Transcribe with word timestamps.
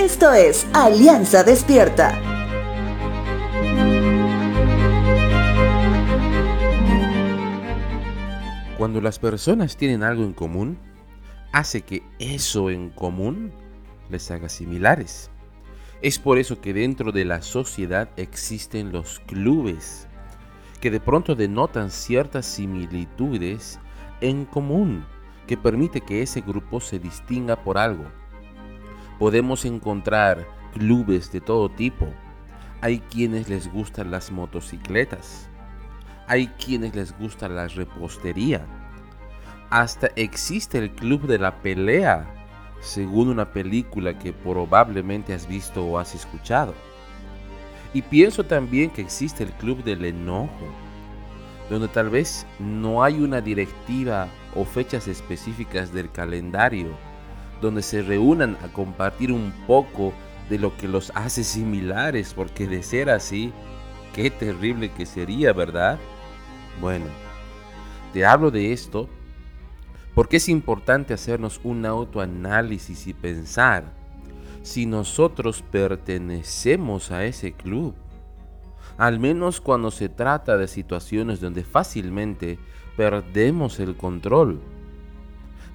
Esto 0.00 0.32
es 0.32 0.66
Alianza 0.72 1.44
Despierta. 1.44 2.18
Cuando 8.78 9.02
las 9.02 9.18
personas 9.18 9.76
tienen 9.76 10.02
algo 10.02 10.24
en 10.24 10.32
común, 10.32 10.78
hace 11.52 11.82
que 11.82 12.02
eso 12.18 12.70
en 12.70 12.88
común 12.88 13.52
les 14.08 14.30
haga 14.30 14.48
similares. 14.48 15.30
Es 16.00 16.18
por 16.18 16.38
eso 16.38 16.62
que 16.62 16.72
dentro 16.72 17.12
de 17.12 17.26
la 17.26 17.42
sociedad 17.42 18.08
existen 18.16 18.92
los 18.92 19.20
clubes, 19.26 20.08
que 20.80 20.90
de 20.90 21.00
pronto 21.00 21.34
denotan 21.34 21.90
ciertas 21.90 22.46
similitudes 22.46 23.78
en 24.22 24.46
común, 24.46 25.04
que 25.46 25.58
permite 25.58 26.00
que 26.00 26.22
ese 26.22 26.40
grupo 26.40 26.80
se 26.80 26.98
distinga 26.98 27.62
por 27.62 27.76
algo. 27.76 28.19
Podemos 29.20 29.66
encontrar 29.66 30.48
clubes 30.72 31.30
de 31.30 31.42
todo 31.42 31.68
tipo. 31.68 32.08
Hay 32.80 33.00
quienes 33.00 33.50
les 33.50 33.70
gustan 33.70 34.10
las 34.10 34.32
motocicletas. 34.32 35.46
Hay 36.26 36.46
quienes 36.46 36.96
les 36.96 37.16
gusta 37.18 37.46
la 37.46 37.68
repostería. 37.68 38.66
Hasta 39.68 40.08
existe 40.16 40.78
el 40.78 40.90
club 40.92 41.26
de 41.26 41.38
la 41.38 41.60
pelea 41.60 42.34
según 42.80 43.28
una 43.28 43.52
película 43.52 44.18
que 44.18 44.32
probablemente 44.32 45.34
has 45.34 45.46
visto 45.46 45.84
o 45.84 45.98
has 45.98 46.14
escuchado. 46.14 46.72
Y 47.92 48.00
pienso 48.00 48.44
también 48.44 48.88
que 48.88 49.02
existe 49.02 49.44
el 49.44 49.52
Club 49.52 49.84
del 49.84 50.06
Enojo, 50.06 50.72
donde 51.68 51.88
tal 51.88 52.08
vez 52.08 52.46
no 52.58 53.04
hay 53.04 53.20
una 53.20 53.42
directiva 53.42 54.28
o 54.54 54.64
fechas 54.64 55.08
específicas 55.08 55.92
del 55.92 56.10
calendario, 56.10 56.96
donde 57.60 57.82
se 57.82 58.02
reúnan 58.02 58.56
a 58.62 58.68
compartir 58.68 59.32
un 59.32 59.52
poco 59.66 60.12
de 60.48 60.58
lo 60.58 60.76
que 60.76 60.88
los 60.88 61.12
hace 61.14 61.44
similares, 61.44 62.34
porque 62.34 62.66
de 62.66 62.82
ser 62.82 63.10
así, 63.10 63.52
qué 64.12 64.30
terrible 64.30 64.90
que 64.90 65.06
sería, 65.06 65.52
¿verdad? 65.52 65.98
Bueno, 66.80 67.06
te 68.12 68.24
hablo 68.24 68.50
de 68.50 68.72
esto 68.72 69.08
porque 70.14 70.38
es 70.38 70.48
importante 70.48 71.14
hacernos 71.14 71.60
un 71.62 71.86
autoanálisis 71.86 73.06
y 73.06 73.14
pensar 73.14 73.92
si 74.62 74.86
nosotros 74.86 75.62
pertenecemos 75.62 77.10
a 77.10 77.24
ese 77.24 77.52
club. 77.52 77.94
Al 78.98 79.18
menos 79.18 79.60
cuando 79.60 79.90
se 79.90 80.08
trata 80.08 80.58
de 80.58 80.68
situaciones 80.68 81.40
donde 81.40 81.64
fácilmente 81.64 82.58
perdemos 82.96 83.80
el 83.80 83.96
control. 83.96 84.60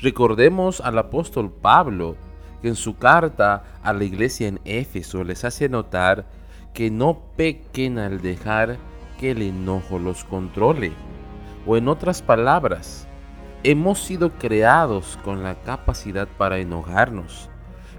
Recordemos 0.06 0.82
al 0.82 1.00
apóstol 1.00 1.52
Pablo, 1.52 2.16
que 2.62 2.68
en 2.68 2.76
su 2.76 2.96
carta 2.96 3.64
a 3.82 3.92
la 3.92 4.04
iglesia 4.04 4.48
en 4.48 4.60
Éfeso 4.64 5.24
les 5.24 5.44
hace 5.44 5.68
notar 5.68 6.28
que 6.76 6.92
no 6.92 7.24
pequen 7.36 7.98
al 7.98 8.22
dejar 8.22 8.78
que 9.20 9.32
el 9.32 9.42
enojo 9.42 9.98
los 9.98 10.24
controle. 10.24 10.92
O 11.66 11.76
en 11.76 11.88
otras 11.88 12.22
palabras, 12.22 13.08
Hemos 13.64 13.98
sido 13.98 14.34
creados 14.34 15.18
con 15.24 15.42
la 15.42 15.56
capacidad 15.64 16.28
para 16.28 16.60
enojarnos, 16.60 17.50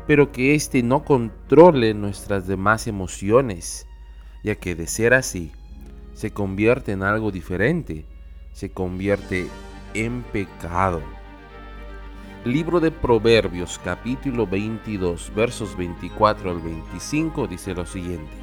pero 0.06 0.30
que 0.30 0.54
éste 0.54 0.84
no 0.84 1.04
controle 1.04 1.92
nuestras 1.92 2.46
demás 2.46 2.86
emociones, 2.86 3.84
ya 4.44 4.54
que 4.54 4.76
de 4.76 4.86
ser 4.86 5.12
así, 5.12 5.50
se 6.14 6.30
convierte 6.30 6.92
en 6.92 7.02
algo 7.02 7.32
diferente, 7.32 8.06
se 8.52 8.70
convierte 8.70 9.48
en 9.94 10.22
pecado. 10.22 11.15
Libro 12.46 12.78
de 12.78 12.92
Proverbios 12.92 13.80
capítulo 13.82 14.46
22 14.46 15.34
versos 15.34 15.76
24 15.76 16.52
al 16.52 16.60
25 16.60 17.48
dice 17.48 17.74
lo 17.74 17.84
siguiente. 17.84 18.36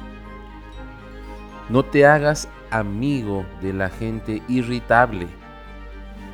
No 1.70 1.82
te 1.86 2.04
hagas 2.04 2.46
amigo 2.70 3.46
de 3.62 3.72
la 3.72 3.88
gente 3.88 4.42
irritable 4.46 5.26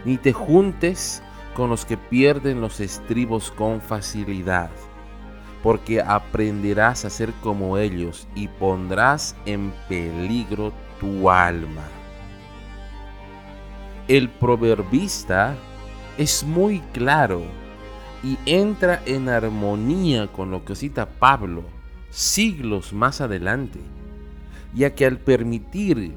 ni 0.04 0.16
te 0.16 0.32
juntes 0.32 1.22
con 1.54 1.70
los 1.70 1.84
que 1.84 1.96
pierden 1.96 2.60
los 2.60 2.80
estribos 2.80 3.52
con 3.52 3.80
facilidad, 3.80 4.70
porque 5.62 6.00
aprenderás 6.00 7.04
a 7.04 7.10
ser 7.10 7.32
como 7.34 7.78
ellos 7.78 8.26
y 8.34 8.48
pondrás 8.48 9.36
en 9.46 9.72
peligro 9.88 10.72
tu 10.98 11.30
alma. 11.30 11.84
El 14.08 14.28
proverbista 14.28 15.54
es 16.20 16.44
muy 16.44 16.80
claro 16.92 17.40
y 18.22 18.36
entra 18.44 19.02
en 19.06 19.30
armonía 19.30 20.26
con 20.26 20.50
lo 20.50 20.66
que 20.66 20.76
cita 20.76 21.08
Pablo 21.08 21.64
siglos 22.10 22.92
más 22.92 23.22
adelante, 23.22 23.80
ya 24.74 24.94
que 24.94 25.06
al 25.06 25.16
permitir 25.16 26.12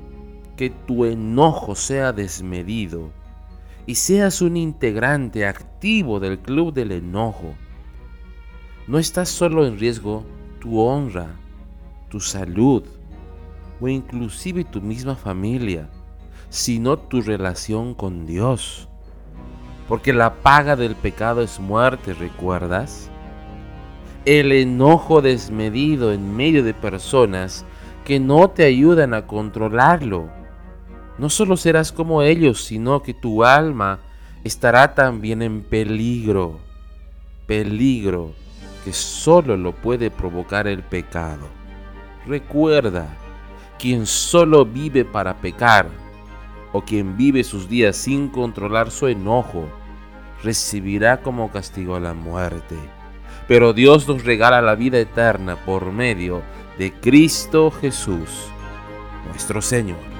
que 0.57 0.69
tu 0.69 1.05
enojo 1.05 1.73
sea 1.73 2.11
desmedido, 2.11 3.11
y 3.85 3.95
seas 3.95 4.41
un 4.41 4.57
integrante 4.57 5.45
activo 5.45 6.19
del 6.19 6.37
club 6.39 6.73
del 6.73 6.91
enojo, 6.91 7.55
no 8.87 8.99
estás 8.99 9.29
solo 9.29 9.65
en 9.65 9.79
riesgo 9.79 10.25
tu 10.59 10.81
honra, 10.81 11.33
tu 12.09 12.19
salud 12.19 12.83
o 13.79 13.87
inclusive 13.87 14.65
tu 14.65 14.81
misma 14.81 15.15
familia, 15.15 15.89
sino 16.49 16.99
tu 16.99 17.21
relación 17.21 17.93
con 17.93 18.25
Dios. 18.25 18.89
Porque 19.93 20.11
la 20.11 20.33
paga 20.33 20.75
del 20.75 20.95
pecado 20.95 21.43
es 21.43 21.59
muerte, 21.59 22.15
¿recuerdas? 22.15 23.11
El 24.25 24.51
enojo 24.51 25.21
desmedido 25.21 26.11
en 26.11 26.35
medio 26.35 26.63
de 26.63 26.73
personas 26.73 27.63
que 28.03 28.19
no 28.19 28.49
te 28.49 28.65
ayudan 28.65 29.13
a 29.13 29.27
controlarlo 29.27 30.31
no 31.19 31.29
solo 31.29 31.57
serás 31.57 31.91
como 31.91 32.23
ellos, 32.23 32.63
sino 32.63 33.03
que 33.03 33.13
tu 33.13 33.43
alma 33.43 33.99
estará 34.43 34.95
también 34.95 35.43
en 35.43 35.61
peligro, 35.61 36.57
peligro 37.45 38.31
que 38.83 38.93
solo 38.93 39.57
lo 39.57 39.73
puede 39.73 40.09
provocar 40.09 40.65
el 40.65 40.81
pecado. 40.81 41.45
Recuerda, 42.25 43.15
quien 43.77 44.07
solo 44.07 44.65
vive 44.65 45.05
para 45.05 45.35
pecar, 45.35 45.87
o 46.71 46.81
quien 46.81 47.15
vive 47.15 47.43
sus 47.43 47.69
días 47.69 47.95
sin 47.95 48.29
controlar 48.29 48.89
su 48.89 49.07
enojo, 49.07 49.69
recibirá 50.43 51.21
como 51.21 51.51
castigo 51.51 51.99
la 51.99 52.13
muerte. 52.13 52.75
Pero 53.47 53.73
Dios 53.73 54.07
nos 54.07 54.23
regala 54.23 54.61
la 54.61 54.75
vida 54.75 54.99
eterna 54.99 55.55
por 55.55 55.91
medio 55.91 56.41
de 56.77 56.93
Cristo 56.93 57.71
Jesús, 57.71 58.29
nuestro 59.27 59.61
Señor. 59.61 60.12